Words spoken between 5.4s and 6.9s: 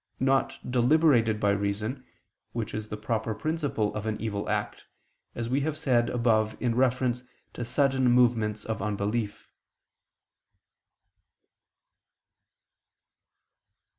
we have said above in